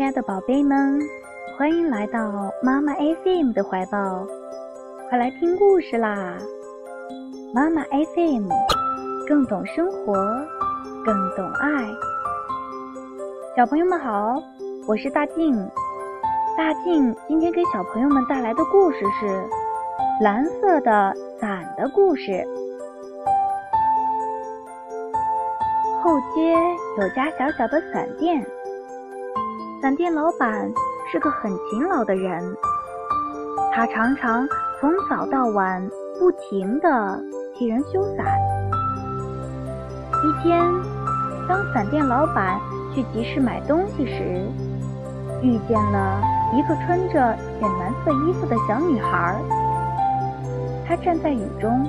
[0.00, 0.98] 亲爱的宝贝们，
[1.58, 4.26] 欢迎来到妈妈 FM 的怀抱，
[5.10, 6.38] 快来听故事啦！
[7.52, 8.48] 妈妈 FM
[9.28, 10.14] 更懂生活，
[11.04, 11.86] 更懂爱。
[13.54, 14.42] 小朋友们好，
[14.88, 15.54] 我是大静。
[16.56, 19.26] 大静今天给小朋友们带来的故事是
[20.22, 22.22] 《蓝色的伞的故事》。
[26.02, 26.54] 后街
[26.98, 28.42] 有家小小的伞店。
[29.80, 30.70] 伞店老板
[31.10, 32.54] 是个很勤劳的人，
[33.72, 34.46] 他常常
[34.78, 35.82] 从早到晚
[36.18, 37.18] 不停地
[37.54, 38.26] 替人修伞。
[40.22, 40.62] 一天，
[41.48, 42.60] 当伞店老板
[42.94, 44.44] 去集市买东西时，
[45.42, 46.22] 遇见了
[46.52, 49.34] 一个穿着浅蓝色衣服的小女孩。
[50.86, 51.86] 她站在雨中，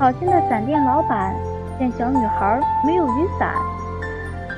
[0.00, 1.32] 好心的伞店老板
[1.78, 3.54] 见小女孩没有雨伞，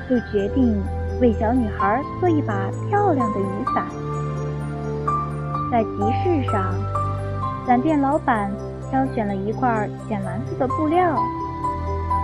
[0.09, 0.83] 就决定。
[1.21, 3.85] 为小女孩做一把漂亮的雨伞。
[5.71, 5.89] 在集
[6.23, 6.73] 市上，
[7.65, 8.51] 伞店老板
[8.89, 11.17] 挑选了一块浅蓝色的布料，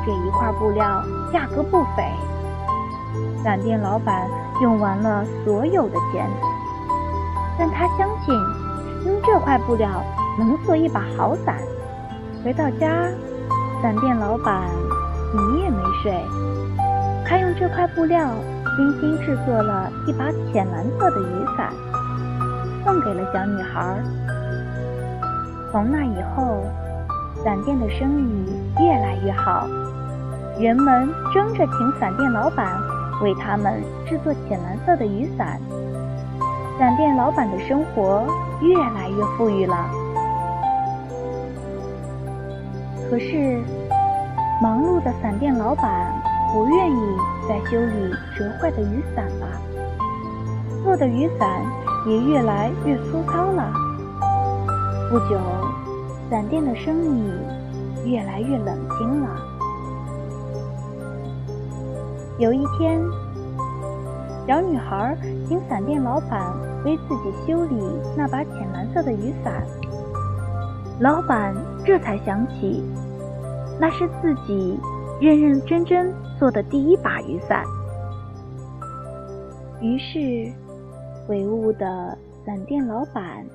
[0.05, 2.03] 这一块布料价格不菲。
[3.43, 4.27] 伞店老板
[4.61, 6.29] 用完了所有的钱，
[7.57, 8.35] 但他相信
[9.05, 9.89] 用这块布料
[10.37, 11.55] 能做一把好伞。
[12.43, 12.89] 回到家，
[13.81, 14.69] 伞店老板
[15.33, 16.13] 一夜没睡，
[17.25, 18.27] 他用这块布料。
[18.77, 21.73] 精心制作了一把浅蓝色的雨伞，
[22.85, 23.97] 送给了小女孩。
[25.71, 26.63] 从那以后，
[27.43, 28.45] 伞店的生意
[28.79, 29.67] 越来越好，
[30.59, 32.79] 人们争着请伞店老板
[33.21, 35.59] 为他们制作浅蓝色的雨伞。
[36.79, 38.25] 伞店老板的生活
[38.61, 39.75] 越来越富裕了。
[43.09, 43.61] 可是，
[44.61, 46.30] 忙碌的伞店老板。
[46.53, 49.47] 不愿意再修理折坏的雨伞了，
[50.83, 51.65] 做的雨伞
[52.05, 53.71] 也越来越粗糙了。
[55.09, 55.39] 不久，
[56.29, 57.31] 伞店的生意
[58.05, 59.29] 越来越冷清了。
[62.37, 63.01] 有一天，
[64.45, 67.75] 小女孩请伞店老板为自己修理
[68.17, 69.65] 那把浅蓝色的雨伞，
[70.99, 72.83] 老板这才想起，
[73.79, 74.77] 那是自己。
[75.21, 77.63] 认认真真做的第一把雨伞，
[79.79, 80.51] 于是
[81.27, 83.45] 悔悟的伞店老板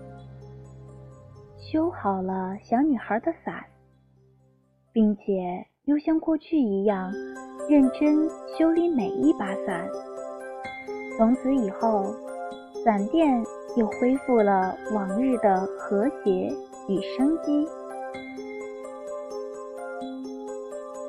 [1.59, 3.65] 修好了小女孩的伞，
[4.93, 7.13] 并且又像过去一样
[7.69, 9.89] 认真修理每一把伞。
[11.19, 12.15] 从此以后，
[12.85, 13.43] 伞店
[13.77, 16.49] 又恢复了往日的和谐
[16.87, 17.67] 与生机。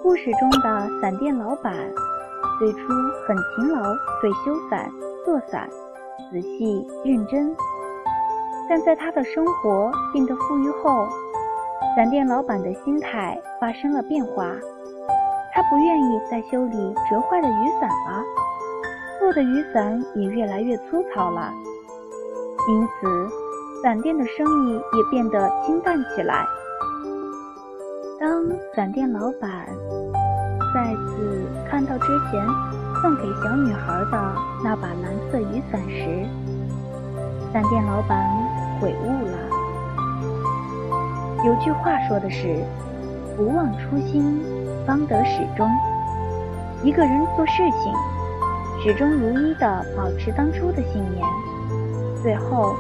[0.08, 1.76] 故事中的伞店老板
[2.58, 2.80] 最初
[3.28, 4.90] 很勤劳，会修伞、
[5.26, 5.70] 做伞
[6.32, 7.54] 仔细认真。
[8.70, 11.10] 但在他的生活变得富裕后，
[11.94, 14.50] 伞店老板的心态发生了变化。
[15.54, 18.24] 他不愿意再修理折坏的雨伞了，
[19.20, 21.52] 做的雨伞也越来越粗糙了。
[22.70, 23.30] 因此，
[23.84, 26.46] 伞店的生意也变得清淡起来。
[28.20, 28.44] 当
[28.76, 29.68] 伞店老板
[30.74, 32.44] 再次看到之前
[33.00, 36.26] 送给小女孩的那把蓝色雨伞时，
[37.54, 38.28] 伞店老板
[38.82, 39.38] 悔悟了。
[41.46, 42.64] 有句话说的是
[43.38, 44.42] ：“不忘初心，
[44.88, 45.70] 方得始终。”
[46.84, 47.54] 一个人做事
[47.84, 47.94] 情，
[48.84, 51.24] 始终如一的保持当初的信念，
[52.24, 52.76] 最后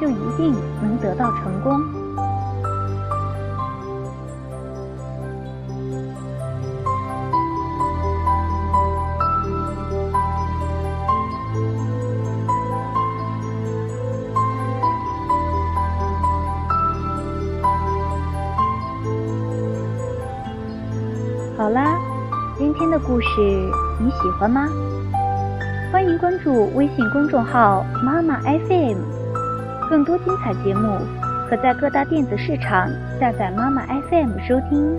[0.00, 0.52] 就一定
[0.82, 1.99] 能得到成功。
[21.70, 21.96] 好啦，
[22.58, 23.28] 今天的故事
[24.00, 24.66] 你喜欢吗？
[25.92, 28.98] 欢迎关注微信公众号“妈妈 FM”，
[29.88, 30.98] 更多精彩节目
[31.48, 32.88] 可在各大电子市场
[33.20, 34.98] 下载“妈妈 FM” 收听。